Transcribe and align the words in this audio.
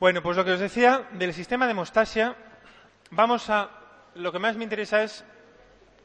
Bueno, 0.00 0.22
pues 0.22 0.36
lo 0.36 0.44
que 0.44 0.52
os 0.52 0.60
decía 0.60 1.08
del 1.10 1.34
sistema 1.34 1.66
de 1.66 1.72
hemostasia, 1.72 2.36
vamos 3.10 3.50
a. 3.50 3.68
Lo 4.14 4.30
que 4.30 4.38
más 4.38 4.56
me 4.56 4.62
interesa 4.62 5.02
es 5.02 5.24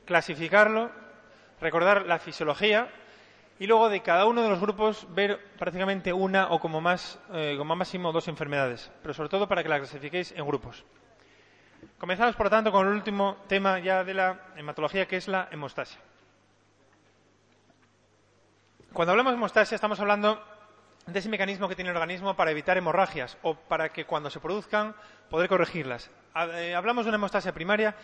clasificarlo, 0.06 0.90
recordar 1.62 2.08
la 2.08 2.18
fisiología 2.18 2.90
y 3.60 3.68
luego 3.68 3.90
de 3.90 4.02
cada 4.02 4.26
uno 4.26 4.42
de 4.42 4.50
los 4.50 4.60
grupos 4.60 5.06
ver 5.14 5.40
prácticamente 5.60 6.12
una 6.12 6.48
o 6.50 6.60
como, 6.60 6.82
más, 6.82 7.20
eh, 7.34 7.54
como 7.56 7.76
máximo 7.76 8.12
dos 8.12 8.28
enfermedades, 8.28 8.92
pero 9.04 9.14
sobre 9.14 9.30
todo 9.30 9.48
para 9.48 9.62
que 9.62 9.70
la 9.70 9.78
clasifiquéis 9.78 10.32
en 10.32 10.46
grupos. 10.46 10.84
Comenzamos, 12.00 12.36
por 12.36 12.48
lo 12.48 12.50
tanto, 12.50 12.72
con 12.72 12.88
el 12.88 12.94
último 12.94 13.38
tema 13.48 13.78
ya 13.78 14.04
de 14.04 14.16
la 14.16 14.40
hematología, 14.56 15.08
que 15.08 15.18
es 15.18 15.28
la 15.28 15.50
hemostasia. 15.52 16.00
Cuando 18.92 19.12
hablamos 19.12 19.34
de 19.34 19.38
hemostasia 19.38 19.76
estamos 19.76 20.00
hablando 20.00 20.53
de 21.06 21.20
ese 21.20 21.30
mecanismo 21.30 21.68
que 21.68 21.76
tiene 21.76 21.92
el 21.92 21.98
organismo 21.98 22.36
para 22.36 22.52
evitar 22.52 22.78
hemorragias 22.78 23.38
o 23.42 23.56
para 23.56 23.90
que 23.90 24.06
cuando 24.06 24.30
se 24.30 24.40
produzcan 24.40 24.96
poder 25.30 25.50
corregirlas. 25.50 26.10
Eh, 26.54 26.74
hablamos 26.76 27.06
de 27.06 27.10
una 27.10 27.18
hemostasia 27.18 27.54
primaria 27.54 27.96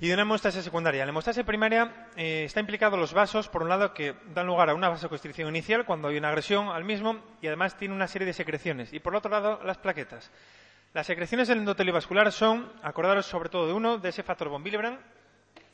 y 0.00 0.08
de 0.08 0.14
una 0.14 0.22
hemostasia 0.22 0.62
secundaria. 0.62 1.04
La 1.04 1.10
hemostasia 1.10 1.44
primaria 1.44 2.08
eh, 2.16 2.44
está 2.44 2.60
implicado 2.60 2.96
los 2.96 3.12
vasos, 3.12 3.48
por 3.48 3.62
un 3.62 3.68
lado, 3.68 3.92
que 3.94 4.14
dan 4.32 4.46
lugar 4.46 4.70
a 4.70 4.74
una 4.74 4.88
vasoconstricción 4.88 5.48
inicial 5.48 5.84
cuando 5.84 6.08
hay 6.08 6.18
una 6.18 6.28
agresión 6.28 6.68
al 6.68 6.84
mismo 6.84 7.16
y 7.42 7.48
además 7.48 7.76
tiene 7.76 7.94
una 7.94 8.06
serie 8.06 8.26
de 8.26 8.32
secreciones. 8.32 8.92
Y 8.92 9.00
por 9.00 9.16
otro 9.16 9.30
lado, 9.30 9.60
las 9.64 9.78
plaquetas. 9.78 10.30
Las 10.94 11.06
secreciones 11.06 11.48
del 11.48 11.58
endotelio 11.58 11.92
vascular 11.92 12.32
son, 12.32 12.72
acordaros 12.82 13.26
sobre 13.26 13.48
todo 13.48 13.66
de 13.66 13.72
uno, 13.72 13.98
de 13.98 14.08
ese 14.08 14.22
factor 14.22 14.48
von 14.48 14.62
Willebrand, 14.62 14.98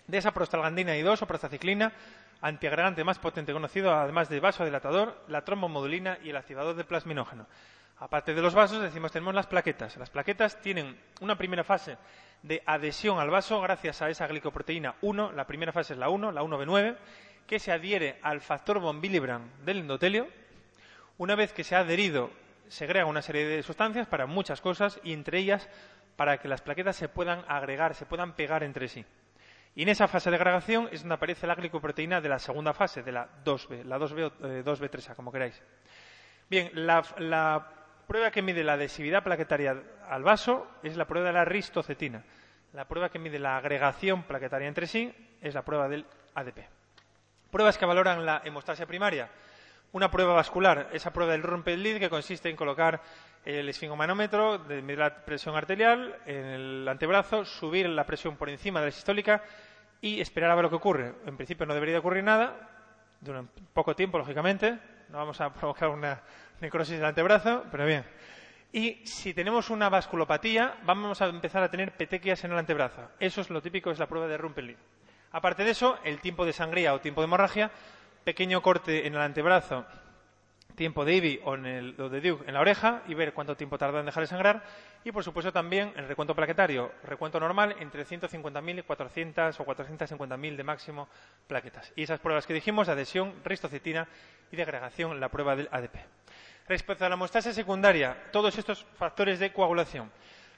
de 0.07 0.19
esa 0.19 0.33
prostalagandina 0.33 0.97
I2 0.97 1.23
o 1.23 1.27
prostaciclina, 1.27 1.93
antiagregante 2.41 3.05
más 3.05 3.19
potente 3.19 3.53
conocido, 3.53 3.95
además 3.95 4.29
de 4.29 4.41
vasodilatador, 4.41 5.25
la 5.29 5.45
trombomodulina 5.45 6.19
y 6.23 6.31
el 6.31 6.37
activador 6.37 6.77
de 6.77 6.85
plasminógeno. 6.85 7.47
Aparte 7.99 8.35
de 8.35 8.43
los 8.43 8.55
vasos, 8.55 8.83
decimos, 8.83 9.13
tenemos 9.13 9.35
las 9.35 9.47
plaquetas. 9.47 9.97
Las 9.97 10.11
plaquetas 10.11 10.61
tienen 10.61 10.99
una 11.21 11.37
primera 11.37 11.65
fase 11.65 11.97
de 12.43 12.63
adhesión 12.67 13.19
al 13.19 13.31
vaso 13.31 13.61
gracias 13.61 14.03
a 14.03 14.11
esa 14.11 14.27
glicoproteína 14.27 14.97
1, 15.01 15.33
la 15.33 15.47
primera 15.47 15.73
fase 15.73 15.95
es 15.95 15.99
la 15.99 16.11
1, 16.11 16.33
la 16.33 16.43
1B9, 16.43 16.97
que 17.47 17.59
se 17.59 17.73
adhiere 17.73 18.19
al 18.23 18.41
factor 18.41 18.81
von 18.81 19.01
Willebrand 19.01 19.65
del 19.65 19.79
endotelio. 19.79 20.29
Una 21.17 21.37
vez 21.37 21.53
que 21.53 21.65
se 21.65 21.77
ha 21.77 21.81
adherido, 21.81 22.31
segrega 22.69 23.07
una 23.07 23.23
serie 23.23 23.47
de 23.47 23.63
sustancias 23.63 24.07
para 24.07 24.27
muchas 24.27 24.61
cosas 24.61 25.01
y 25.03 25.13
entre 25.13 25.39
ellas 25.39 25.69
para 26.17 26.39
que 26.39 26.49
las 26.49 26.61
plaquetas 26.61 26.97
se 26.97 27.09
puedan 27.09 27.45
agregar, 27.49 27.95
se 27.95 28.07
puedan 28.07 28.35
pegar 28.35 28.63
entre 28.63 28.89
sí. 28.89 29.05
Y 29.77 29.83
en 29.83 29.89
esa 29.89 30.07
fase 30.07 30.31
de 30.31 30.37
agregación 30.37 30.89
es 30.93 31.01
donde 31.01 31.17
aparece 31.17 31.47
la 31.47 31.57
glicoproteína 31.57 32.21
de 32.21 32.29
la 32.29 32.39
segunda 32.39 32.73
fase, 32.73 33.03
de 33.03 33.11
la 33.11 33.29
2B, 33.45 33.83
la 33.85 33.99
2B 33.99 34.25
o 34.25 34.31
2B3A, 34.65 35.13
eh, 35.13 35.15
como 35.17 35.33
queráis. 35.33 35.61
Bien, 36.49 36.71
la, 36.75 37.03
prueba 38.07 38.31
que 38.31 38.43
mide 38.43 38.63
la 38.63 38.75
adhesividad 38.75 39.25
plaquetaria 39.25 39.77
al 40.09 40.23
vaso 40.23 40.69
es 40.83 40.97
la 40.97 41.07
prueba 41.07 41.29
de 41.29 41.33
la 41.33 41.45
ristocetina. 41.45 42.23
La 42.73 42.87
prueba 42.87 43.09
que 43.09 43.19
mide 43.19 43.39
la 43.39 43.57
agregación 43.57 44.25
plaquetaria 44.25 44.69
entre 44.69 44.87
sí 44.87 45.13
es 45.41 45.55
la 45.55 45.63
prueba 45.63 45.89
del 45.89 46.07
ADP. 46.35 46.69
Pruebas 47.51 47.79
que 47.79 47.87
valoran 47.87 48.27
la 48.27 48.43
hemostasia 48.45 48.87
primaria. 48.87 49.29
Una 49.95 50.11
prueba 50.11 50.35
vascular, 50.35 50.89
esa 50.93 51.13
prueba 51.13 51.31
del 51.31 51.45
Rumpel 51.45 52.01
que 52.01 52.11
consiste 52.11 52.51
en 52.51 52.57
colocar 52.57 53.01
el 53.45 53.69
esfingomanómetro, 53.69 54.59
de 54.59 54.83
medir 54.83 54.99
la 54.99 55.25
presión 55.25 55.55
arterial 55.55 56.19
en 56.27 56.45
el 56.45 56.89
antebrazo, 56.89 57.45
subir 57.45 57.89
la 57.89 58.05
presión 58.05 58.35
por 58.37 58.51
encima 58.51 58.81
de 58.81 58.87
la 58.87 58.91
sistólica 58.91 59.45
y 60.01 60.21
esperar 60.21 60.51
a 60.51 60.57
ver 60.57 60.65
lo 60.65 60.71
que 60.71 60.75
ocurre. 60.75 61.15
En 61.27 61.37
principio 61.37 61.65
no 61.65 61.75
debería 61.75 62.01
ocurrir 62.01 62.25
nada, 62.25 62.57
durante 63.21 63.63
poco 63.73 63.95
tiempo, 63.95 64.19
lógicamente. 64.19 64.77
No 65.11 65.19
vamos 65.19 65.41
a 65.41 65.55
provocar 65.55 65.91
una 65.91 66.21
necrosis 66.61 66.97
del 66.97 67.07
antebrazo, 67.07 67.65
pero 67.71 67.87
bien. 67.87 68.05
Y 68.73 69.07
si 69.07 69.33
tenemos 69.33 69.71
una 69.71 69.89
vasculopatía, 69.91 70.75
vamos 70.83 71.23
a 71.23 71.27
empezar 71.27 71.63
a 71.63 71.71
tener 71.71 71.93
petequias 71.93 72.43
en 72.43 72.51
el 72.51 72.59
antebrazo. 72.59 73.13
Eso 73.21 73.43
es 73.43 73.49
lo 73.49 73.63
típico, 73.63 73.93
es 73.93 74.01
la 74.01 74.09
prueba 74.09 74.27
de 74.27 74.39
Rumpelin. 74.39 74.77
Aparte 75.31 75.63
de 75.63 75.71
eso, 75.71 75.99
el 76.03 76.21
tiempo 76.21 76.45
de 76.45 76.53
sangría 76.53 76.95
o 76.95 77.01
tiempo 77.01 77.21
de 77.21 77.27
hemorragia, 77.27 77.71
pequeño 78.25 78.63
corte 78.63 79.07
en 79.07 79.15
el 79.15 79.21
antebrazo 79.21 79.85
tiempo 80.75 81.05
de 81.05 81.15
IBI 81.15 81.41
o, 81.45 81.55
en 81.55 81.67
el, 81.67 81.97
de 81.97 82.21
Duke 82.21 82.45
en 82.47 82.55
la 82.55 82.61
oreja 82.61 83.03
y 83.07 83.15
ver 83.15 83.33
cuánto 83.33 83.57
tiempo 83.57 83.79
tarda 83.79 84.01
en 84.01 84.07
dejar 84.07 84.23
de 84.23 84.27
sangrar. 84.27 84.65
Y, 85.05 85.13
por 85.13 85.23
supuesto, 85.23 85.53
también 85.53 85.93
el 85.97 86.09
recuento 86.09 86.35
plaquetario, 86.35 86.93
recuento 87.05 87.39
normal 87.39 87.77
entre 87.79 88.05
150.000 88.05 88.79
y 88.79 88.83
400 88.83 89.61
o 89.61 89.65
450.000 89.65 90.57
de 90.57 90.65
máximo 90.65 91.09
plaquetas. 91.47 91.93
Y 91.97 92.03
esas 92.03 92.21
pruebas 92.21 92.47
que 92.47 92.55
dijimos, 92.55 92.89
adhesión, 92.89 93.35
ristocitina 93.45 94.09
y 94.51 94.57
de 94.57 94.63
agregación, 94.63 95.21
la 95.21 95.29
prueba 95.29 95.55
del 95.57 95.69
ADP. 95.71 95.97
Respecto 96.67 97.05
a 97.05 97.09
la 97.09 97.15
hemostasia 97.15 97.53
secundaria, 97.53 98.17
todos 98.33 98.57
estos 98.57 98.85
factores 98.97 99.39
de 99.39 99.53
coagulación. 99.53 100.11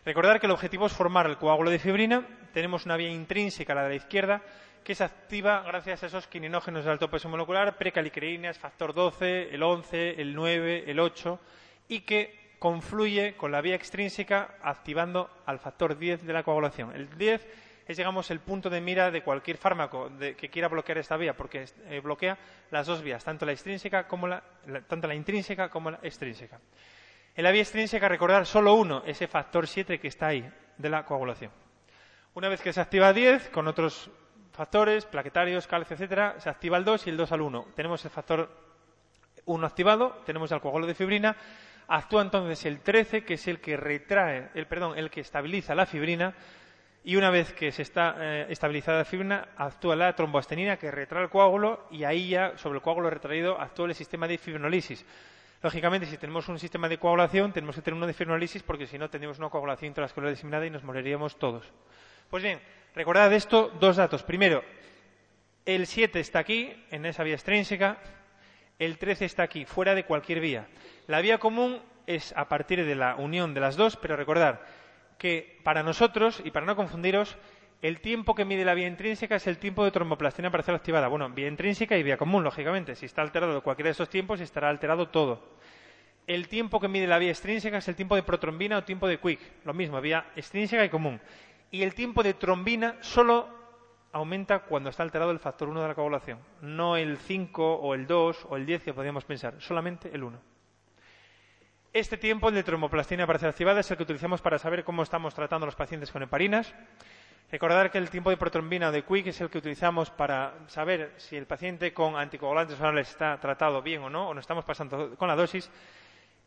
Recordar 0.05 0.39
que 0.39 0.47
el 0.47 0.53
objetivo 0.53 0.87
es 0.87 0.93
formar 0.93 1.27
el 1.27 1.37
coágulo 1.37 1.69
de 1.69 1.81
fibrina. 1.81 2.25
Tenemos 2.53 2.87
una 2.87 2.97
vía 2.97 3.11
intrínseca, 3.11 3.75
la 3.75 3.83
de 3.83 3.89
la 3.89 3.95
izquierda, 3.97 4.41
que 4.87 4.95
se 4.95 5.03
activa 5.03 5.63
gracias 5.63 6.05
a 6.05 6.07
esos 6.07 6.29
quininógenos 6.29 6.85
de 6.85 6.93
alto 6.93 7.11
peso 7.11 7.29
molecular, 7.29 7.77
precalicreíneas, 7.77 8.57
factor 8.57 8.95
12, 8.95 9.53
el 9.53 9.61
11, 9.61 10.21
el 10.23 10.33
9, 10.33 10.85
el 10.87 11.01
8, 11.01 11.41
y 11.89 12.03
que 12.03 12.55
confluye 12.61 13.35
con 13.37 13.51
la 13.51 13.61
vía 13.61 13.75
extrínseca 13.75 14.59
activando 14.63 15.29
al 15.45 15.59
factor 15.59 15.99
10 15.99 16.25
de 16.25 16.33
la 16.33 16.45
coagulación. 16.45 16.95
El 16.95 17.19
10 17.19 17.49
es, 17.85 17.97
digamos, 17.97 18.31
el 18.31 18.39
punto 18.39 18.71
de 18.71 18.81
mira 18.81 19.11
de 19.11 19.25
cualquier 19.25 19.57
fármaco 19.57 20.09
que 20.21 20.49
quiera 20.51 20.69
bloquear 20.69 20.99
esta 20.99 21.17
vía, 21.17 21.37
porque 21.37 21.65
eh, 21.89 21.99
bloquea 21.99 22.39
las 22.71 22.87
dos 22.87 23.03
vías, 23.03 23.25
tanto 23.25 23.45
la, 23.45 23.51
extrínseca 23.51 24.07
como 24.07 24.29
la, 24.29 24.45
tanto 24.87 25.09
la 25.09 25.17
intrínseca 25.17 25.69
como 25.69 25.91
la 25.91 25.99
extrínseca. 26.01 26.61
En 27.35 27.43
la 27.43 27.51
vía 27.51 27.63
extrínseca, 27.63 28.09
recordar 28.09 28.47
solo 28.47 28.75
uno, 28.75 29.03
ese 29.05 29.27
factor 29.27 29.67
7 29.67 29.99
que 29.99 30.07
está 30.07 30.29
ahí, 30.29 30.49
de 30.79 30.89
la 30.89 31.05
coagulación. 31.05 31.51
Una 32.35 32.49
vez 32.49 32.61
que 32.61 32.73
se 32.73 32.81
activa 32.81 33.13
10, 33.13 33.49
con 33.49 33.67
otros 33.67 34.13
factores, 34.57 35.05
plaquetarios, 35.05 35.67
calcio, 35.67 35.95
etcétera, 35.95 36.41
se 36.41 36.49
activa 36.49 36.79
el 36.79 36.85
2 36.85 37.07
y 37.07 37.11
el 37.11 37.17
2 37.17 37.33
al 37.33 37.43
1. 37.43 37.67
Tenemos 37.77 38.05
el 38.05 38.11
factor 38.11 38.51
1 39.45 39.67
activado, 39.67 40.23
tenemos 40.25 40.51
el 40.51 40.61
coágulo 40.61 40.87
de 40.87 40.95
fibrina, 40.95 41.37
actúa 41.89 42.23
entonces 42.23 42.65
el 42.65 42.81
13, 42.81 43.25
que 43.25 43.35
es 43.35 43.47
el 43.49 43.61
que 43.61 43.77
retrae, 43.77 44.49
el 44.55 44.67
perdón, 44.67 44.99
el 44.99 45.11
que 45.11 45.21
estabiliza 45.21 45.75
la 45.75 45.87
fibrina, 45.87 46.35
y 47.05 47.15
una 47.15 47.31
vez 47.31 47.53
que 47.53 47.71
se 47.71 47.83
está 47.83 48.17
eh, 48.19 48.47
estabilizada 48.49 48.99
la 48.99 49.05
fibrina, 49.05 49.49
actúa 49.57 49.95
la 49.95 50.13
tromboastenina 50.17 50.77
que 50.77 50.91
retrae 50.91 51.23
el 51.23 51.31
coágulo 51.31 51.87
y 51.91 52.03
ahí 52.03 52.31
ya 52.31 52.59
sobre 52.59 52.79
el 52.79 52.83
coágulo 52.83 53.11
retraído 53.11 53.61
actúa 53.61 53.87
el 53.87 53.95
sistema 53.95 54.27
de 54.27 54.39
fibrinolisis. 54.39 55.07
Lógicamente, 55.63 56.07
si 56.07 56.19
tenemos 56.19 56.49
un 56.49 56.59
sistema 56.59 56.89
de 56.89 56.99
coagulación, 56.99 57.53
tenemos 57.53 57.77
que 57.77 57.83
tener 57.83 57.97
uno 57.97 58.09
de 58.09 58.13
fibrinolisis 58.13 58.65
porque 58.65 58.87
si 58.87 58.99
no 58.99 59.09
tendríamos 59.09 59.39
una 59.39 59.51
coagulación 59.51 59.89
intravascular 59.89 60.31
diseminada 60.31 60.67
y 60.67 60.71
nos 60.71 60.83
moriríamos 60.83 61.39
todos. 61.39 61.73
Pues 62.29 62.43
bien, 62.43 62.61
Recordad 62.97 63.31
esto, 63.35 63.71
dos 63.79 63.97
datos. 63.97 64.23
Primero, 64.23 64.65
el 65.67 65.87
7 65.87 66.19
está 66.19 66.39
aquí, 66.39 66.73
en 66.91 67.05
esa 67.05 67.25
vía 67.25 67.35
extrínseca, 67.35 67.99
el 68.79 68.97
13 68.97 69.27
está 69.27 69.43
aquí, 69.43 69.67
fuera 69.67 69.95
de 69.95 70.07
cualquier 70.07 70.41
vía. 70.41 70.67
La 71.07 71.21
vía 71.21 71.37
común 71.37 71.83
es 72.07 72.33
a 72.35 72.49
partir 72.49 72.87
de 72.87 72.95
la 72.95 73.17
unión 73.17 73.53
de 73.53 73.61
las 73.61 73.77
dos, 73.77 73.99
pero 73.99 74.17
recordad 74.17 74.61
que 75.19 75.61
para 75.63 75.83
nosotros, 75.83 76.41
y 76.43 76.53
para 76.53 76.65
no 76.65 76.75
confundiros, 76.75 77.37
el 77.83 78.01
tiempo 78.01 78.35
que 78.35 78.47
mide 78.47 78.65
la 78.65 78.73
vía 78.73 78.89
intrínseca 78.89 79.37
es 79.37 79.47
el 79.47 79.59
tiempo 79.59 79.85
de 79.85 79.91
tromboplastina 79.91 80.51
parcial 80.51 80.77
activada. 80.77 81.09
Bueno, 81.09 81.29
vía 81.29 81.49
intrínseca 81.49 81.99
y 81.99 82.03
vía 82.03 82.17
común, 82.17 82.45
lógicamente. 82.45 82.95
Si 82.95 83.05
está 83.05 83.21
alterado 83.21 83.63
cualquiera 83.63 83.89
de 83.89 83.93
esos 83.93 84.09
tiempos, 84.09 84.41
estará 84.41 84.71
alterado 84.71 85.11
todo. 85.11 85.59
El 86.27 86.49
tiempo 86.49 86.81
que 86.81 86.89
mide 86.89 87.07
la 87.07 87.19
vía 87.19 87.31
extrínseca 87.31 87.77
es 87.77 87.89
el 87.89 87.95
tiempo 87.95 88.17
de 88.17 88.23
protrombina 88.23 88.79
o 88.79 88.85
tiempo 88.85 89.07
de 89.07 89.19
quick. 89.19 89.39
Lo 89.67 89.75
mismo, 89.75 90.01
vía 90.01 90.31
extrínseca 90.35 90.83
y 90.83 90.89
común 90.89 91.21
y 91.77 91.83
el 91.83 91.95
tiempo 91.95 92.23
de 92.23 92.33
trombina 92.33 92.97
solo 93.03 93.47
aumenta 94.11 94.61
cuando 94.61 94.89
está 94.89 95.03
alterado 95.03 95.31
el 95.31 95.39
factor 95.39 95.69
1 95.69 95.83
de 95.83 95.89
la 95.89 95.95
coagulación, 95.95 96.39
no 96.63 96.97
el 96.97 97.19
5 97.19 97.75
o 97.75 97.93
el 97.93 98.07
2 98.07 98.47
o 98.49 98.57
el 98.57 98.65
10 98.65 98.83
que 98.83 98.95
podríamos 98.95 99.27
pensar, 99.27 99.57
solamente 99.59 100.11
el 100.11 100.25
1. 100.25 100.41
Este 101.93 102.17
tiempo, 102.17 102.51
de 102.51 102.63
tromboplastina 102.63 103.27
parcial 103.27 103.51
activada, 103.51 103.81
es 103.81 103.91
el 103.91 103.99
que 103.99 104.05
utilizamos 104.05 104.41
para 104.41 104.59
saber 104.59 104.85
cómo 104.85 105.03
estamos 105.03 105.35
tratando 105.35 105.65
a 105.65 105.69
los 105.69 105.75
pacientes 105.75 106.11
con 106.11 106.23
heparinas. 106.23 106.75
Recordar 107.53 107.91
que 107.91 107.99
el 107.99 108.09
tiempo 108.09 108.31
de 108.31 108.39
protrombina 108.39 108.89
o 108.89 108.93
de 108.93 109.05
quick 109.05 109.27
es 109.27 109.41
el 109.43 109.51
que 109.51 109.59
utilizamos 109.59 110.09
para 110.09 110.55
saber 110.69 111.13
si 111.19 111.37
el 111.37 111.47
paciente 111.47 111.93
con 111.93 112.17
anticoagulantes 112.17 112.81
orales 112.81 113.11
está 113.11 113.39
tratado 113.39 113.83
bien 113.83 114.03
o 114.03 114.09
no, 114.09 114.31
o 114.31 114.35
no 114.35 114.41
estamos 114.41 114.65
pasando 114.65 115.15
con 115.17 115.29
la 115.29 115.37
dosis. 115.37 115.71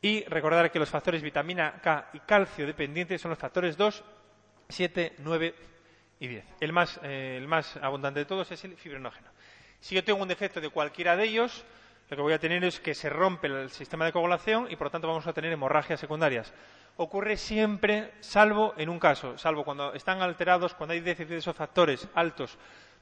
Y 0.01 0.23
recordar 0.23 0.71
que 0.71 0.79
los 0.79 0.89
factores 0.89 1.21
vitamina 1.21 1.79
K 1.83 2.09
y 2.13 2.19
calcio 2.21 2.65
dependientes 2.65 3.21
son 3.21 3.29
los 3.29 3.37
factores 3.37 3.77
2 3.77 4.03
7, 4.69 5.13
9 5.17 5.55
y 6.19 6.27
10. 6.27 6.45
El 6.59 6.73
más, 6.73 6.99
eh, 7.03 7.35
el 7.37 7.47
más 7.47 7.75
abundante 7.77 8.19
de 8.19 8.25
todos 8.25 8.51
es 8.51 8.63
el 8.63 8.77
fibrinógeno. 8.77 9.27
Si 9.79 9.95
yo 9.95 10.03
tengo 10.03 10.21
un 10.21 10.27
defecto 10.27 10.61
de 10.61 10.69
cualquiera 10.69 11.15
de 11.15 11.25
ellos, 11.25 11.65
lo 12.09 12.15
que 12.15 12.21
voy 12.21 12.33
a 12.33 12.39
tener 12.39 12.63
es 12.63 12.79
que 12.79 12.93
se 12.93 13.09
rompe 13.09 13.47
el 13.47 13.69
sistema 13.71 14.05
de 14.05 14.11
coagulación 14.11 14.67
y 14.69 14.75
por 14.75 14.87
lo 14.87 14.91
tanto 14.91 15.07
vamos 15.07 15.27
a 15.27 15.33
tener 15.33 15.51
hemorragias 15.51 15.99
secundarias. 15.99 16.53
Ocurre 16.97 17.37
siempre, 17.37 18.11
salvo 18.19 18.73
en 18.77 18.89
un 18.89 18.99
caso, 18.99 19.37
salvo 19.37 19.63
cuando 19.63 19.93
están 19.93 20.21
alterados, 20.21 20.73
cuando 20.73 20.93
hay 20.93 20.99
déficit 20.99 21.29
de 21.29 21.37
esos 21.37 21.55
factores 21.55 22.07
altos 22.13 22.57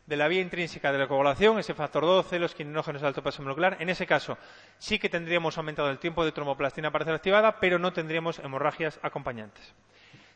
de 0.06 0.16
la 0.16 0.28
vía 0.28 0.42
intrínseca 0.42 0.92
de 0.92 1.00
la 1.00 1.08
coagulación, 1.08 1.60
ese 1.60 1.74
factor 1.74 2.04
12, 2.04 2.40
los 2.40 2.56
quinógenos 2.56 3.02
de 3.02 3.08
alto 3.08 3.22
peso 3.22 3.42
molecular. 3.42 3.75
En 3.80 3.90
ese 3.90 4.06
caso, 4.06 4.38
sí 4.78 5.00
que 5.00 5.10
tendríamos 5.10 5.58
aumentado 5.58 5.90
el 5.90 6.00
tiempo 6.00 6.24
de 6.24 6.31
tromboplastina 6.31 6.92
para 6.92 7.04
ser 7.04 7.16
activada, 7.16 7.60
pero 7.60 7.78
no 7.78 7.92
tendríamos 7.92 8.40
hemorragias 8.40 9.00
acompañantes. 9.02 9.74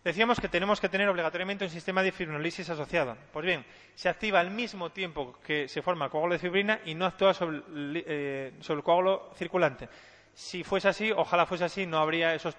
Decíamos 0.03 0.39
que 0.39 0.47
tenemos 0.47 0.81
que 0.81 0.89
tener 0.89 1.07
obligatoriamente 1.07 1.63
un 1.63 1.69
sistema 1.69 2.01
de 2.01 2.11
fibrinolisis 2.11 2.67
asociado. 2.71 3.15
Pues 3.31 3.45
bien, 3.45 3.63
se 3.93 4.09
activa 4.09 4.39
al 4.39 4.49
mismo 4.49 4.89
tiempo 4.89 5.37
que 5.45 5.67
se 5.67 5.83
forma 5.83 6.05
el 6.05 6.11
coágulo 6.11 6.33
de 6.33 6.39
fibrina 6.39 6.79
y 6.85 6.95
no 6.95 7.05
actúa 7.05 7.35
sobre, 7.35 7.61
eh, 8.07 8.51
el 8.67 8.83
coágulo 8.83 9.29
circulante. 9.35 9.87
Si 10.33 10.63
fuese 10.63 10.87
así, 10.87 11.11
ojalá 11.11 11.45
fuese 11.45 11.65
así, 11.65 11.85
no 11.85 11.99
habría 11.99 12.33
esos 12.33 12.55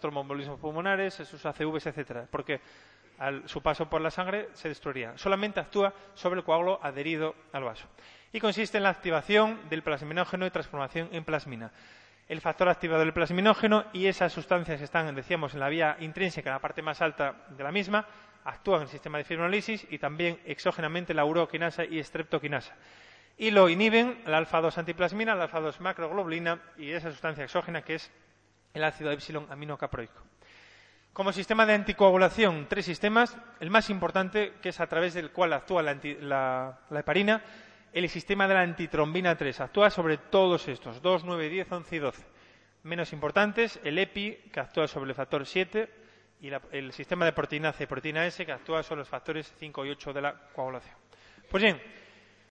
tromboembolismos 0.00 0.58
pulmonares, 0.58 1.20
esos 1.20 1.46
ACVs, 1.46 1.86
etcétera, 1.86 2.26
porque 2.28 2.60
al 3.18 3.48
su 3.48 3.62
paso 3.62 3.88
por 3.88 4.00
la 4.00 4.10
sangre 4.10 4.48
se 4.54 4.68
destruiría. 4.68 5.16
Solamente 5.16 5.60
actúa 5.60 5.94
sobre 6.14 6.40
el 6.40 6.44
coágulo 6.44 6.80
adherido 6.82 7.36
al 7.52 7.62
vaso. 7.62 7.86
Y 8.32 8.40
consiste 8.40 8.78
en 8.78 8.82
la 8.82 8.88
activación 8.88 9.60
del 9.68 9.82
plasminógeno 9.82 10.44
y 10.44 10.50
transformación 10.50 11.08
en 11.12 11.22
plasmina. 11.22 11.70
El 12.28 12.40
factor 12.40 12.68
activador 12.68 13.04
del 13.04 13.12
plasminógeno 13.12 13.84
y 13.92 14.06
esas 14.06 14.32
sustancias 14.32 14.78
que 14.78 14.84
están, 14.84 15.14
decíamos, 15.14 15.54
en 15.54 15.60
la 15.60 15.68
vía 15.68 15.96
intrínseca, 16.00 16.50
en 16.50 16.54
la 16.54 16.60
parte 16.60 16.82
más 16.82 17.02
alta 17.02 17.44
de 17.50 17.62
la 17.62 17.70
misma, 17.70 18.06
actúan 18.44 18.78
en 18.78 18.82
el 18.84 18.88
sistema 18.88 19.18
de 19.18 19.24
fibrinolisis 19.24 19.86
y 19.90 19.98
también 19.98 20.40
exógenamente 20.44 21.12
la 21.14 21.24
uroquinasa 21.24 21.84
y 21.84 22.02
streptoquinasa. 22.02 22.74
Y 23.36 23.50
lo 23.50 23.68
inhiben 23.68 24.22
la 24.26 24.38
alfa-2 24.38 24.78
antiplasmina, 24.78 25.34
la 25.34 25.44
alfa-2 25.44 25.80
macroglobulina 25.80 26.60
y 26.78 26.92
esa 26.92 27.10
sustancia 27.10 27.44
exógena 27.44 27.82
que 27.82 27.96
es 27.96 28.10
el 28.72 28.84
ácido 28.84 29.10
epsilon 29.10 29.46
aminocaproico. 29.50 30.22
Como 31.14 31.32
sistema 31.32 31.64
de 31.64 31.74
anticoagulación, 31.74 32.66
tres 32.68 32.86
sistemas. 32.86 33.36
El 33.60 33.70
más 33.70 33.88
importante, 33.88 34.54
que 34.60 34.70
es 34.70 34.80
a 34.80 34.88
través 34.88 35.14
del 35.14 35.30
cual 35.30 35.52
actúa 35.52 35.80
la, 35.80 36.78
heparina, 36.90 37.40
el 37.94 38.08
sistema 38.08 38.48
de 38.48 38.54
la 38.54 38.62
antitrombina 38.62 39.36
3. 39.36 39.60
Actúa 39.60 39.88
sobre 39.88 40.18
todos 40.18 40.66
estos, 40.66 41.00
2, 41.00 41.24
9, 41.24 41.48
10, 41.48 41.72
11 41.72 41.96
y 41.96 41.98
12. 42.00 42.24
Menos 42.82 43.12
importantes, 43.12 43.80
el 43.84 43.98
EPI, 43.98 44.50
que 44.52 44.60
actúa 44.60 44.88
sobre 44.88 45.10
el 45.10 45.14
factor 45.14 45.46
7, 45.46 45.88
y 46.40 46.50
el 46.72 46.92
sistema 46.92 47.24
de 47.24 47.32
proteína 47.32 47.72
C 47.72 47.86
proteína 47.86 48.26
S, 48.26 48.44
que 48.44 48.52
actúa 48.52 48.82
sobre 48.82 48.98
los 48.98 49.08
factores 49.08 49.50
5 49.58 49.86
y 49.86 49.90
8 49.90 50.12
de 50.12 50.20
la 50.20 50.34
coagulación. 50.52 50.96
Pues 51.48 51.62
bien, 51.62 51.80